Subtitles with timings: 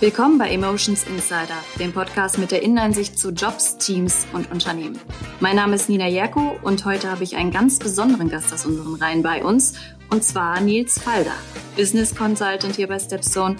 [0.00, 4.98] Willkommen bei Emotions Insider, dem Podcast mit der Inneneinsicht zu Jobs, Teams und Unternehmen.
[5.40, 8.94] Mein Name ist Nina Jerko und heute habe ich einen ganz besonderen Gast aus unseren
[8.94, 9.74] Reihen bei uns,
[10.08, 11.34] und zwar Nils Falder,
[11.76, 13.56] Business Consultant hier bei Stepstone.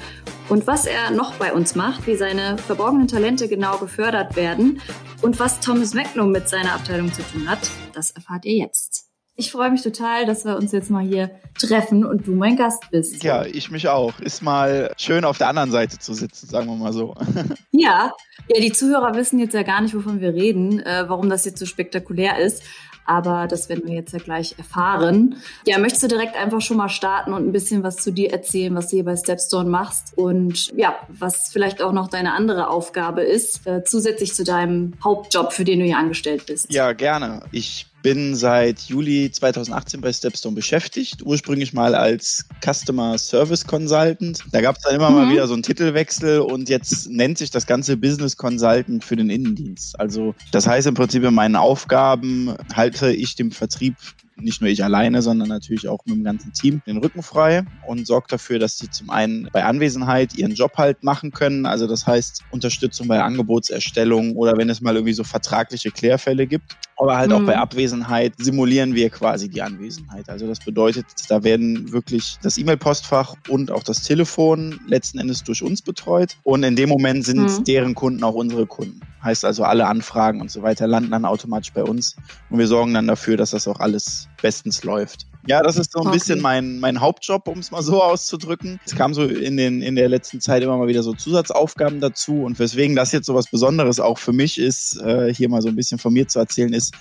[0.48, 4.80] Und was er noch bei uns macht, wie seine verborgenen Talente genau gefördert werden
[5.20, 9.09] und was Thomas Magnum mit seiner Abteilung zu tun hat, das erfahrt ihr jetzt.
[9.36, 12.90] Ich freue mich total, dass wir uns jetzt mal hier treffen und du mein Gast
[12.90, 13.22] bist.
[13.22, 14.18] Ja, ich mich auch.
[14.20, 17.14] Ist mal schön auf der anderen Seite zu sitzen, sagen wir mal so.
[17.72, 18.12] Ja,
[18.48, 21.58] ja, die Zuhörer wissen jetzt ja gar nicht, wovon wir reden, äh, warum das jetzt
[21.58, 22.62] so spektakulär ist.
[23.06, 25.36] Aber das werden wir jetzt ja gleich erfahren.
[25.66, 28.74] Ja, möchtest du direkt einfach schon mal starten und ein bisschen was zu dir erzählen,
[28.74, 33.22] was du hier bei Stepstone machst und ja, was vielleicht auch noch deine andere Aufgabe
[33.22, 36.72] ist, äh, zusätzlich zu deinem Hauptjob, für den du hier angestellt bist?
[36.72, 37.42] Ja, gerne.
[37.50, 44.44] Ich bin seit Juli 2018 bei Stepstone beschäftigt, ursprünglich mal als Customer Service Consultant.
[44.52, 45.16] Da gab es dann immer mhm.
[45.16, 49.30] mal wieder so einen Titelwechsel und jetzt nennt sich das ganze Business Consultant für den
[49.30, 49.98] Innendienst.
[49.98, 53.94] Also das heißt im Prinzip in meinen Aufgaben halte ich dem Vertrieb
[54.42, 58.06] nicht nur ich alleine, sondern natürlich auch mit dem ganzen Team den Rücken frei und
[58.06, 61.66] sorgt dafür, dass sie zum einen bei Anwesenheit ihren Job halt machen können.
[61.66, 66.76] Also das heißt Unterstützung bei Angebotserstellung oder wenn es mal irgendwie so vertragliche Klärfälle gibt.
[66.96, 67.36] Aber halt mhm.
[67.36, 67.62] auch bei mhm.
[67.62, 70.28] Abwesenheit simulieren wir quasi die Anwesenheit.
[70.28, 75.62] Also das bedeutet, da werden wirklich das E-Mail-Postfach und auch das Telefon letzten Endes durch
[75.62, 76.36] uns betreut.
[76.42, 77.64] Und in dem Moment sind mhm.
[77.64, 79.00] deren Kunden auch unsere Kunden.
[79.22, 82.16] Heißt also, alle Anfragen und so weiter landen dann automatisch bei uns.
[82.48, 85.26] Und wir sorgen dann dafür, dass das auch alles bestens läuft.
[85.46, 86.16] Ja, das ist so ein okay.
[86.16, 88.78] bisschen mein, mein Hauptjob, um es mal so auszudrücken.
[88.84, 92.42] Es kam so in, den, in der letzten Zeit immer mal wieder so Zusatzaufgaben dazu.
[92.42, 95.68] Und weswegen das jetzt so was Besonderes auch für mich ist, äh, hier mal so
[95.68, 96.94] ein bisschen von mir zu erzählen, ist,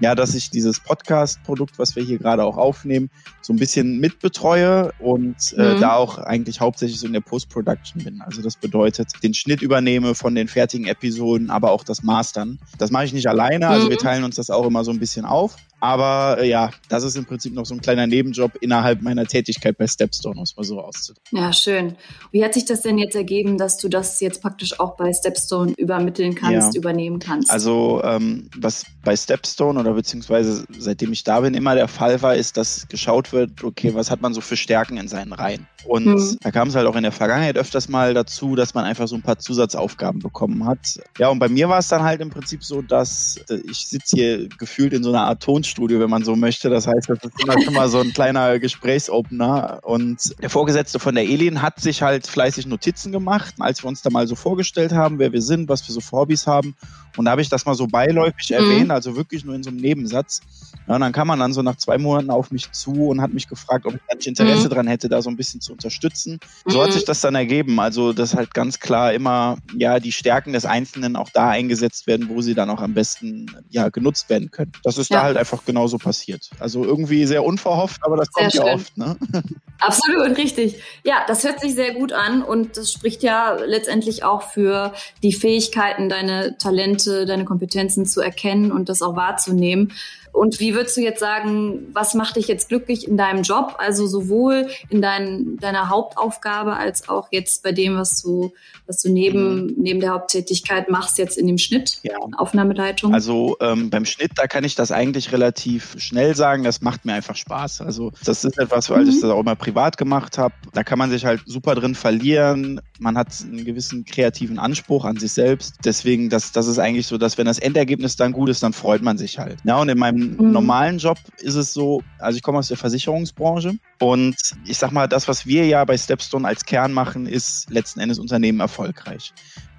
[0.00, 3.10] ja, dass ich dieses Podcast-Produkt, was wir hier gerade auch aufnehmen,
[3.42, 5.80] so ein bisschen mitbetreue und äh, mhm.
[5.80, 8.20] da auch eigentlich hauptsächlich so in der Post-Production bin.
[8.22, 12.58] Also das bedeutet, den Schnitt übernehme von den fertigen Episoden, aber auch das Mastern.
[12.78, 13.90] Das mache ich nicht alleine, also mhm.
[13.90, 15.56] wir teilen uns das auch immer so ein bisschen auf.
[15.84, 19.76] Aber äh, ja, das ist im Prinzip noch so ein kleiner Nebenjob innerhalb meiner Tätigkeit
[19.76, 21.38] bei Stepstone, muss man so auszudrücken.
[21.38, 21.96] Ja, schön.
[22.32, 25.74] Wie hat sich das denn jetzt ergeben, dass du das jetzt praktisch auch bei Stepstone
[25.76, 26.78] übermitteln kannst, ja.
[26.78, 27.50] übernehmen kannst?
[27.50, 32.34] Also ähm, was bei Stepstone oder beziehungsweise seitdem ich da bin immer der Fall war,
[32.34, 35.66] ist, dass geschaut wird, okay, was hat man so für Stärken in seinen Reihen?
[35.84, 36.38] Und mhm.
[36.40, 39.16] da kam es halt auch in der Vergangenheit öfters mal dazu, dass man einfach so
[39.16, 40.98] ein paar Zusatzaufgaben bekommen hat.
[41.18, 44.16] Ja, und bei mir war es dann halt im Prinzip so, dass äh, ich sitze
[44.16, 46.70] hier gefühlt in so einer Art Tonstudio Fitnessstudio, wenn man so möchte.
[46.70, 49.80] Das heißt, das ist immer schon mal so ein kleiner Gesprächsopener.
[49.82, 54.02] Und der Vorgesetzte von der Elin hat sich halt fleißig Notizen gemacht, als wir uns
[54.02, 56.74] da mal so vorgestellt haben, wer wir sind, was wir so für Hobbys haben.
[57.16, 58.56] Und da habe ich das mal so beiläufig mhm.
[58.56, 60.40] erwähnt, also wirklich nur in so einem Nebensatz.
[60.86, 63.32] Ja, und dann kam man dann so nach zwei Monaten auf mich zu und hat
[63.32, 64.72] mich gefragt, ob ich da nicht Interesse mhm.
[64.72, 66.40] dran hätte, da so ein bisschen zu unterstützen.
[66.66, 66.82] So mhm.
[66.82, 67.78] hat sich das dann ergeben.
[67.80, 72.28] Also, dass halt ganz klar immer, ja, die Stärken des Einzelnen auch da eingesetzt werden,
[72.28, 74.72] wo sie dann auch am besten, ja, genutzt werden können.
[74.82, 75.18] Das ist ja.
[75.18, 76.50] da halt einfach genauso passiert.
[76.58, 78.66] Also irgendwie sehr unverhofft, aber das sehr kommt schön.
[78.66, 79.16] ja oft, ne?
[79.78, 80.80] Absolut, richtig.
[81.04, 85.32] Ja, das hört sich sehr gut an und das spricht ja letztendlich auch für die
[85.32, 89.92] Fähigkeiten, deine Talente, deine Kompetenzen zu erkennen und das auch wahrzunehmen.
[90.34, 93.76] Und wie würdest du jetzt sagen, was macht dich jetzt glücklich in deinem Job?
[93.78, 98.52] Also sowohl in dein, deiner Hauptaufgabe als auch jetzt bei dem, was du,
[98.88, 99.74] was du neben, mhm.
[99.76, 102.16] neben der Haupttätigkeit machst, jetzt in dem Schnitt, ja.
[102.36, 103.14] Aufnahmeleitung?
[103.14, 107.12] Also ähm, beim Schnitt, da kann ich das eigentlich relativ schnell sagen, das macht mir
[107.14, 107.82] einfach Spaß.
[107.82, 109.10] Also das ist etwas, weil mhm.
[109.10, 110.54] ich das auch immer privat gemacht habe.
[110.72, 112.80] Da kann man sich halt super drin verlieren.
[112.98, 115.76] Man hat einen gewissen kreativen Anspruch an sich selbst.
[115.84, 119.02] Deswegen, das, das ist eigentlich so, dass wenn das Endergebnis dann gut ist, dann freut
[119.02, 119.58] man sich halt.
[119.62, 120.52] Ja, und in meinem mhm.
[120.52, 124.36] normalen Job ist es so, also ich komme aus der Versicherungsbranche und
[124.66, 128.18] ich sag mal, das, was wir ja bei Stepstone als Kern machen, ist letzten Endes
[128.18, 129.32] Unternehmen erfolgreich.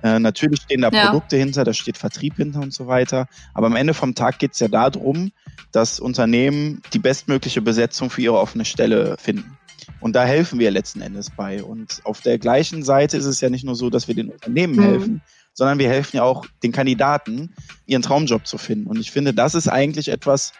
[0.03, 1.07] Äh, natürlich stehen da ja.
[1.07, 3.27] Produkte hinter, da steht Vertrieb hinter und so weiter.
[3.53, 5.31] Aber am Ende vom Tag geht es ja darum,
[5.71, 9.57] dass Unternehmen die bestmögliche Besetzung für ihre offene Stelle finden.
[9.99, 11.63] Und da helfen wir letzten Endes bei.
[11.63, 14.75] Und auf der gleichen Seite ist es ja nicht nur so, dass wir den Unternehmen
[14.75, 14.83] mhm.
[14.83, 15.21] helfen,
[15.55, 17.55] sondern wir helfen ja auch den Kandidaten,
[17.87, 18.87] ihren Traumjob zu finden.
[18.87, 20.51] Und ich finde, das ist eigentlich etwas,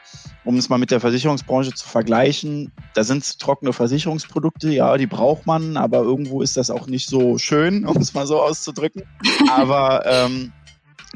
[0.45, 2.71] um es mal mit der Versicherungsbranche zu vergleichen.
[2.93, 7.37] Da sind trockene Versicherungsprodukte, ja, die braucht man, aber irgendwo ist das auch nicht so
[7.37, 9.03] schön, um es mal so auszudrücken.
[9.51, 10.53] Aber ähm,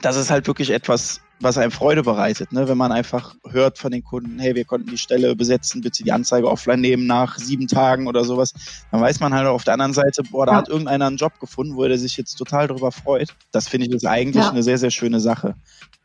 [0.02, 2.68] das ist halt wirklich etwas, was einem Freude bereitet, ne?
[2.68, 6.12] wenn man einfach hört von den Kunden, hey, wir konnten die Stelle besetzen, bitte die
[6.12, 8.54] Anzeige offline nehmen nach sieben Tagen oder sowas,
[8.92, 10.58] dann weiß man halt auf der anderen Seite, boah, da ja.
[10.60, 13.36] hat irgendeiner einen Job gefunden, wo er sich jetzt total darüber freut.
[13.52, 14.50] Das finde ich ist eigentlich ja.
[14.50, 15.56] eine sehr, sehr schöne Sache.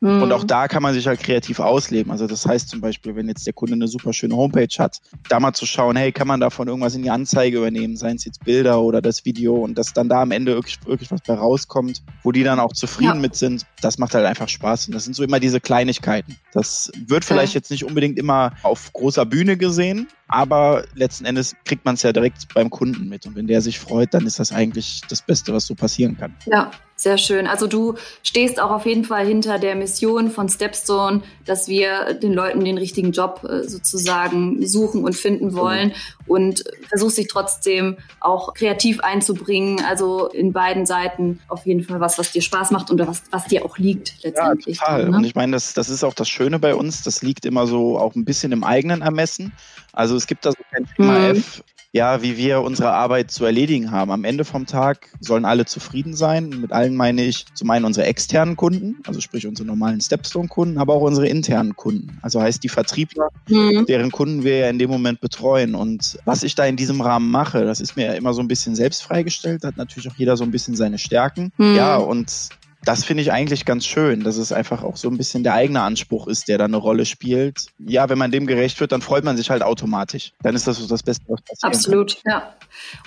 [0.01, 0.23] Mhm.
[0.23, 2.13] Und auch da kann man sich halt kreativ ausleben.
[2.13, 5.41] Also das heißt zum Beispiel, wenn jetzt der Kunde eine super schöne Homepage hat, da
[5.41, 8.45] mal zu schauen, hey, kann man davon irgendwas in die Anzeige übernehmen, seien es jetzt
[8.45, 12.03] Bilder oder das Video und dass dann da am Ende wirklich, wirklich was bei rauskommt,
[12.23, 13.21] wo die dann auch zufrieden ja.
[13.21, 14.89] mit sind, das macht halt einfach Spaß.
[14.89, 16.37] Und das sind so immer diese Kleinigkeiten.
[16.53, 21.85] Das wird vielleicht jetzt nicht unbedingt immer auf großer Bühne gesehen, aber letzten Endes kriegt
[21.85, 23.27] man es ja direkt beim Kunden mit.
[23.27, 26.35] Und wenn der sich freut, dann ist das eigentlich das Beste, was so passieren kann.
[26.47, 27.47] Ja, sehr schön.
[27.47, 32.33] Also du stehst auch auf jeden Fall hinter der Mission von Stepstone, dass wir den
[32.33, 35.63] Leuten den richtigen Job äh, sozusagen suchen und finden genau.
[35.63, 35.93] wollen
[36.27, 39.85] und versuchst dich trotzdem auch kreativ einzubringen.
[39.85, 43.47] Also in beiden Seiten auf jeden Fall was, was dir Spaß macht und was, was
[43.47, 44.79] dir auch liegt letztendlich.
[44.79, 45.11] Ja, total.
[45.11, 45.17] ne?
[45.17, 47.03] Und ich meine, das, das ist auch das Schöne bei uns.
[47.03, 49.53] Das liegt immer so auch ein bisschen im eigenen Ermessen.
[49.95, 51.37] Also es gibt da so kein Schema mhm.
[51.37, 51.63] F,
[51.95, 54.11] ja, wie wir unsere Arbeit zu erledigen haben.
[54.11, 56.49] Am Ende vom Tag sollen alle zufrieden sein.
[56.49, 60.95] Mit allen meine ich zum einen unsere externen Kunden, also sprich unsere normalen Stepstone-Kunden, aber
[60.95, 62.19] auch unsere internen Kunden.
[62.21, 63.87] Also heißt die Vertriebler, mhm.
[63.87, 65.77] deren Kunden wir ja in dem Moment betreuen.
[65.77, 68.49] Und was ich da in diesem Rahmen mache, das ist mir ja immer so ein
[68.49, 71.53] bisschen selbst freigestellt, hat natürlich auch jeder so ein bisschen seine Stärken.
[71.59, 71.77] Mhm.
[71.77, 72.49] Ja, und
[72.85, 75.83] das finde ich eigentlich ganz schön, dass es einfach auch so ein bisschen der eigene
[75.83, 77.67] Anspruch ist, der da eine Rolle spielt.
[77.79, 80.33] Ja, wenn man dem gerecht wird, dann freut man sich halt automatisch.
[80.43, 81.65] Dann ist das so das Beste, was passiert.
[81.75, 82.33] Absolut, kann.
[82.33, 82.55] ja.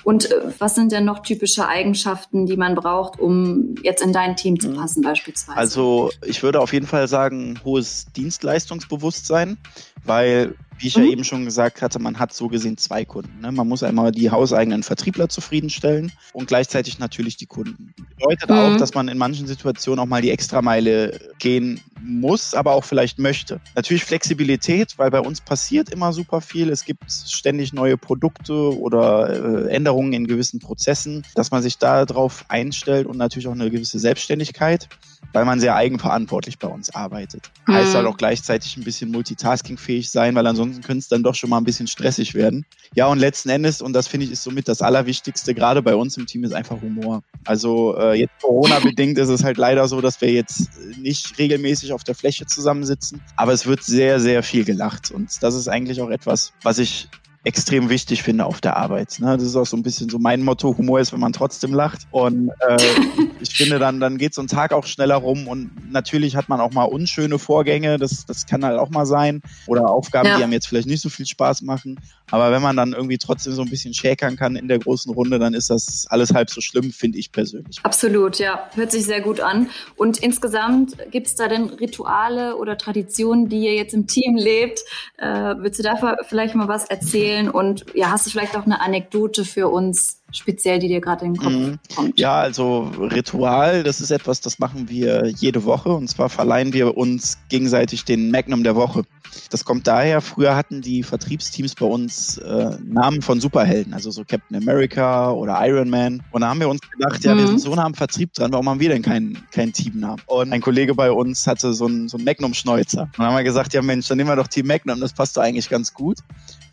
[0.03, 4.35] Und äh, was sind denn noch typische Eigenschaften, die man braucht, um jetzt in dein
[4.35, 4.75] Team zu mhm.
[4.75, 5.57] passen, beispielsweise?
[5.57, 9.57] Also ich würde auf jeden Fall sagen, hohes Dienstleistungsbewusstsein,
[10.03, 11.03] weil wie ich mhm.
[11.03, 13.41] ja eben schon gesagt hatte, man hat so gesehen zwei Kunden.
[13.41, 13.51] Ne?
[13.51, 17.93] Man muss einmal die hauseigenen Vertriebler zufriedenstellen und gleichzeitig natürlich die Kunden.
[18.17, 18.55] Bedeutet mhm.
[18.55, 23.19] auch, dass man in manchen Situationen auch mal die Extrameile gehen muss, aber auch vielleicht
[23.19, 23.59] möchte.
[23.75, 26.69] Natürlich Flexibilität, weil bei uns passiert immer super viel.
[26.69, 32.45] Es gibt ständig neue Produkte oder äh, Änderungen in gewissen Prozessen, dass man sich darauf
[32.49, 34.87] einstellt und natürlich auch eine gewisse Selbstständigkeit,
[35.33, 37.51] weil man sehr eigenverantwortlich bei uns arbeitet.
[37.67, 37.73] Mhm.
[37.73, 41.49] Heißt halt auch gleichzeitig ein bisschen multitaskingfähig sein, weil ansonsten könnte es dann doch schon
[41.49, 42.65] mal ein bisschen stressig werden.
[42.95, 46.17] Ja, und letzten Endes, und das finde ich ist somit das Allerwichtigste, gerade bei uns
[46.17, 47.23] im Team, ist einfach Humor.
[47.45, 52.03] Also äh, jetzt Corona-bedingt ist es halt leider so, dass wir jetzt nicht regelmäßig auf
[52.03, 55.11] der Fläche zusammensitzen, aber es wird sehr, sehr viel gelacht.
[55.11, 57.09] Und das ist eigentlich auch etwas, was ich
[57.47, 59.19] extrem wichtig finde auf der Arbeit.
[59.19, 59.37] Ne?
[59.37, 62.01] Das ist auch so ein bisschen so mein Motto, Humor ist, wenn man trotzdem lacht.
[62.11, 62.77] Und äh,
[63.39, 66.59] ich finde, dann, dann geht so ein Tag auch schneller rum und natürlich hat man
[66.59, 69.41] auch mal unschöne Vorgänge, das, das kann halt auch mal sein.
[69.65, 70.37] Oder Aufgaben, ja.
[70.37, 71.97] die einem jetzt vielleicht nicht so viel Spaß machen.
[72.29, 75.39] Aber wenn man dann irgendwie trotzdem so ein bisschen schäkern kann in der großen Runde,
[75.39, 77.79] dann ist das alles halb so schlimm, finde ich persönlich.
[77.83, 78.69] Absolut, ja.
[78.75, 79.69] Hört sich sehr gut an.
[79.95, 84.81] Und insgesamt gibt es da denn Rituale oder Traditionen, die ihr jetzt im Team lebt?
[85.15, 87.36] Äh, willst du da vielleicht mal was erzählen?
[87.45, 90.17] Und ja, hast du vielleicht auch eine Anekdote für uns?
[90.31, 91.79] speziell, die dir gerade in den Kopf mhm.
[91.95, 92.19] kommt?
[92.19, 96.97] Ja, also Ritual, das ist etwas, das machen wir jede Woche und zwar verleihen wir
[96.97, 99.03] uns gegenseitig den Magnum der Woche.
[99.49, 104.23] Das kommt daher, früher hatten die Vertriebsteams bei uns äh, Namen von Superhelden, also so
[104.25, 106.23] Captain America oder Iron Man.
[106.31, 107.39] Und da haben wir uns gedacht, ja, mhm.
[107.39, 110.21] wir sind so nah am Vertrieb dran, warum haben wir denn keinen kein Teamnamen?
[110.25, 113.03] Und ein Kollege bei uns hatte so einen, so einen Magnum-Schnäuzer.
[113.03, 115.37] Und dann haben wir gesagt, ja Mensch, dann nehmen wir doch Team Magnum, das passt
[115.37, 116.19] doch eigentlich ganz gut.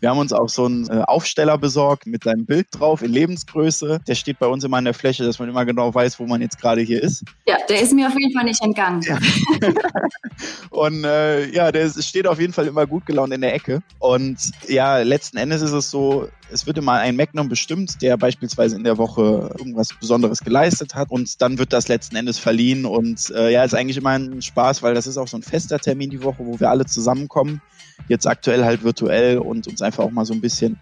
[0.05, 4.01] Wir haben uns auch so einen äh, Aufsteller besorgt mit seinem Bild drauf in Lebensgröße.
[4.07, 6.41] Der steht bei uns immer in der Fläche, dass man immer genau weiß, wo man
[6.41, 7.23] jetzt gerade hier ist.
[7.47, 9.01] Ja, der ist mir auf jeden Fall nicht entgangen.
[9.01, 9.17] Ja.
[10.69, 13.81] und äh, ja, der steht auf jeden Fall immer gut gelaunt in der Ecke.
[13.97, 14.37] Und
[14.67, 18.83] ja, letzten Endes ist es so, es wird immer ein Magnum bestimmt, der beispielsweise in
[18.83, 23.51] der Woche irgendwas Besonderes geleistet hat und dann wird das letzten Endes verliehen und äh,
[23.51, 26.23] ja, ist eigentlich immer ein Spaß, weil das ist auch so ein fester Termin die
[26.23, 27.61] Woche, wo wir alle zusammenkommen.
[28.07, 30.77] Jetzt aktuell halt virtuell und uns einfach auch mal so ein bisschen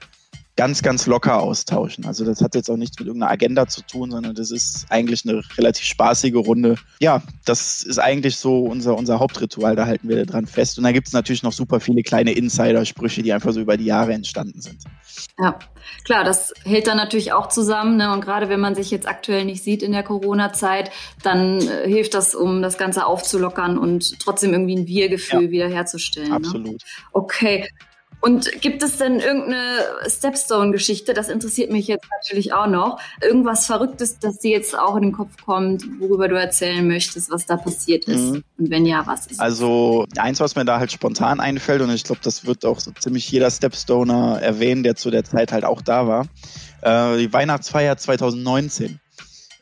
[0.56, 2.06] ganz, ganz locker austauschen.
[2.06, 5.28] Also das hat jetzt auch nichts mit irgendeiner Agenda zu tun, sondern das ist eigentlich
[5.28, 6.76] eine relativ spaßige Runde.
[7.00, 10.78] Ja, das ist eigentlich so unser, unser Hauptritual, da halten wir dran fest.
[10.78, 13.86] Und da gibt es natürlich noch super viele kleine Insider-Sprüche, die einfach so über die
[13.86, 14.84] Jahre entstanden sind.
[15.40, 15.58] Ja,
[16.06, 17.98] klar, das hält dann natürlich auch zusammen.
[17.98, 18.14] Ne?
[18.14, 20.92] Und gerade wenn man sich jetzt aktuell nicht sieht in der Corona-Zeit,
[21.24, 25.52] dann äh, hilft das, um das Ganze aufzulockern und trotzdem irgendwie ein Wir-Gefühl ja.
[25.52, 26.30] wiederherzustellen.
[26.30, 26.36] Ne?
[26.36, 26.68] Absolut.
[26.68, 26.78] Ne?
[27.12, 27.68] Okay.
[28.24, 31.14] Und gibt es denn irgendeine Stepstone-Geschichte?
[31.14, 32.98] Das interessiert mich jetzt natürlich auch noch.
[33.22, 37.46] Irgendwas Verrücktes, das dir jetzt auch in den Kopf kommt, worüber du erzählen möchtest, was
[37.46, 38.22] da passiert ist?
[38.22, 38.44] Mhm.
[38.58, 42.06] Und wenn ja, was ist Also eins, was mir da halt spontan einfällt, und ich
[42.06, 45.82] glaube, das wird auch so ziemlich jeder Stepstoner erwähnen, der zu der Zeit halt auch
[45.82, 46.26] da war.
[46.82, 49.02] Äh, die Weihnachtsfeier 2019.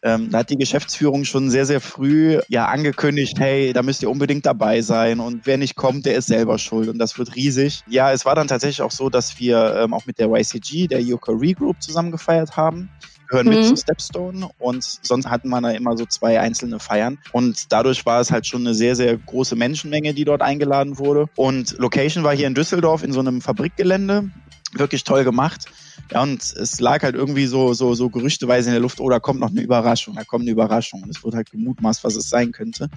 [0.04, 4.10] Ähm, da hat die Geschäftsführung schon sehr, sehr früh ja angekündigt, hey, da müsst ihr
[4.10, 7.84] unbedingt dabei sein und wer nicht kommt, der ist selber schuld und das wird riesig.
[7.88, 11.02] Ja, es war dann tatsächlich auch so, dass wir ähm, auch mit der YCG, der
[11.02, 12.90] Yoko Regroup, zusammen gefeiert haben
[13.32, 13.54] gehören mhm.
[13.54, 18.06] mit zu Stepstone und sonst hatten wir da immer so zwei einzelne Feiern und dadurch
[18.06, 22.24] war es halt schon eine sehr, sehr große Menschenmenge, die dort eingeladen wurde und Location
[22.24, 24.30] war hier in Düsseldorf in so einem Fabrikgelände,
[24.74, 25.66] wirklich toll gemacht.
[26.12, 29.20] Ja, und es lag halt irgendwie so, so, so gerüchteweise in der Luft, oh, da
[29.20, 31.04] kommt noch eine Überraschung, da kommt eine Überraschung.
[31.04, 32.90] Und es wurde halt gemutmaßt, was es sein könnte.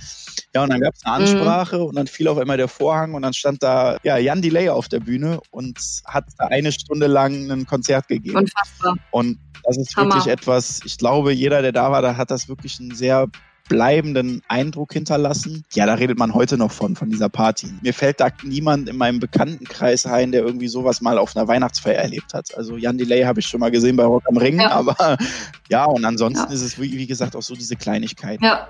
[0.54, 1.22] Ja, und dann gab es eine mhm.
[1.22, 1.84] Ansprache mhm.
[1.84, 4.88] und dann fiel auf einmal der Vorhang und dann stand da ja, Jan Delay auf
[4.88, 8.36] der Bühne und hat da eine Stunde lang ein Konzert gegeben.
[8.36, 8.96] Unfassbar.
[9.10, 10.14] Und das ist Hammer.
[10.14, 13.28] wirklich etwas, ich glaube, jeder, der da war, da hat das wirklich ein sehr
[13.68, 15.64] bleibenden Eindruck hinterlassen.
[15.72, 17.68] Ja, da redet man heute noch von, von dieser Party.
[17.82, 21.96] Mir fällt da niemand in meinem Bekanntenkreis ein, der irgendwie sowas mal auf einer Weihnachtsfeier
[21.96, 22.54] erlebt hat.
[22.56, 24.70] Also Jan Delay habe ich schon mal gesehen bei Rock am Ring, ja.
[24.70, 25.16] aber
[25.68, 26.54] ja, und ansonsten ja.
[26.54, 28.40] ist es, wie, wie gesagt, auch so diese Kleinigkeit.
[28.42, 28.68] Ja.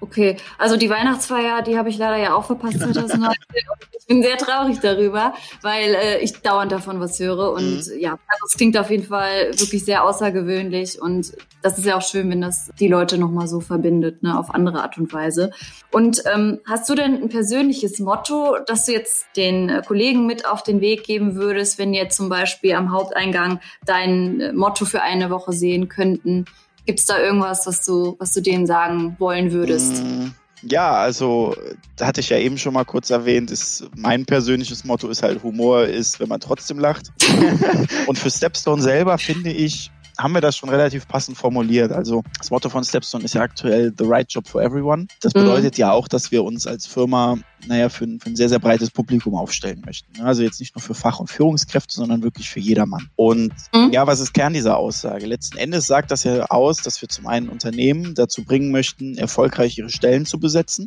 [0.00, 3.32] Okay, also die Weihnachtsfeier, die habe ich leider ja auch verpasst 2019.
[3.98, 7.52] ich bin sehr traurig darüber, weil äh, ich dauernd davon was höre.
[7.52, 7.98] Und mhm.
[7.98, 11.00] ja, also es klingt auf jeden Fall wirklich sehr außergewöhnlich.
[11.00, 14.54] Und das ist ja auch schön, wenn das die Leute nochmal so verbindet, ne, auf
[14.54, 15.52] andere Art und Weise.
[15.90, 20.46] Und ähm, hast du denn ein persönliches Motto, das du jetzt den äh, Kollegen mit
[20.46, 25.00] auf den Weg geben würdest, wenn jetzt zum Beispiel am Haupteingang dein äh, Motto für
[25.00, 26.44] eine Woche sehen könnten?
[26.86, 30.02] Gibt es da irgendwas, was du, was du denen sagen wollen würdest?
[30.02, 31.54] Mm, ja, also
[31.96, 35.42] da hatte ich ja eben schon mal kurz erwähnt, ist, mein persönliches Motto ist halt,
[35.42, 37.08] Humor ist, wenn man trotzdem lacht.
[38.06, 41.92] Und für Stepstone selber finde ich, haben wir das schon relativ passend formuliert.
[41.92, 45.06] Also das Motto von Stepstone ist ja aktuell The Right Job for Everyone.
[45.20, 45.40] Das mhm.
[45.40, 45.80] bedeutet mhm.
[45.80, 48.90] ja auch, dass wir uns als Firma, naja, für ein, für ein sehr, sehr breites
[48.90, 50.22] Publikum aufstellen möchten.
[50.22, 53.08] Also jetzt nicht nur für Fach- und Führungskräfte, sondern wirklich für jedermann.
[53.16, 53.90] Und mhm.
[53.92, 55.26] ja, was ist Kern dieser Aussage?
[55.26, 59.78] Letzten Endes sagt das ja aus, dass wir zum einen Unternehmen dazu bringen möchten, erfolgreich
[59.78, 60.86] ihre Stellen zu besetzen.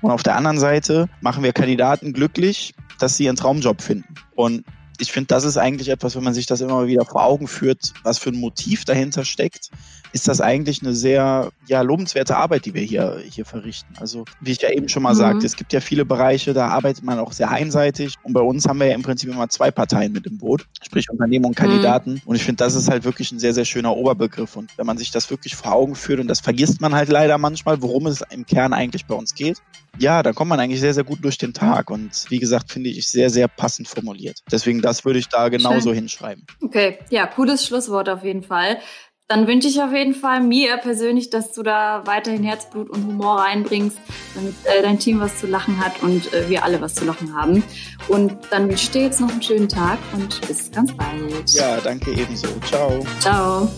[0.00, 4.14] Und auf der anderen Seite machen wir Kandidaten glücklich, dass sie ihren Traumjob finden.
[4.34, 4.64] Und
[4.98, 7.92] ich finde, das ist eigentlich etwas, wenn man sich das immer wieder vor Augen führt,
[8.02, 9.70] was für ein Motiv dahinter steckt,
[10.12, 13.94] ist das eigentlich eine sehr ja, lobenswerte Arbeit, die wir hier, hier verrichten.
[14.00, 15.18] Also, wie ich ja eben schon mal mhm.
[15.18, 18.14] sagte, es gibt ja viele Bereiche, da arbeitet man auch sehr einseitig.
[18.22, 21.10] Und bei uns haben wir ja im Prinzip immer zwei Parteien mit im Boot, sprich
[21.10, 22.14] Unternehmen und Kandidaten.
[22.14, 22.22] Mhm.
[22.24, 24.56] Und ich finde, das ist halt wirklich ein sehr, sehr schöner Oberbegriff.
[24.56, 27.38] Und wenn man sich das wirklich vor Augen führt, und das vergisst man halt leider
[27.38, 29.58] manchmal, worum es im Kern eigentlich bei uns geht,
[29.98, 31.90] ja, da kommt man eigentlich sehr, sehr gut durch den Tag.
[31.90, 34.42] Und wie gesagt, finde ich sehr, sehr passend formuliert.
[34.50, 36.00] Deswegen, das würde ich da genauso Schön.
[36.00, 36.46] hinschreiben.
[36.62, 38.78] Okay, ja, cooles Schlusswort auf jeden Fall.
[39.28, 43.40] Dann wünsche ich auf jeden Fall mir persönlich, dass du da weiterhin Herzblut und Humor
[43.40, 43.98] reinbringst,
[44.34, 47.36] damit äh, dein Team was zu lachen hat und äh, wir alle was zu lachen
[47.36, 47.62] haben.
[48.08, 51.50] Und dann wünsche ich dir jetzt noch einen schönen Tag und bis ganz bald.
[51.50, 52.48] Ja, danke ebenso.
[52.66, 53.04] Ciao.
[53.20, 53.70] Ciao.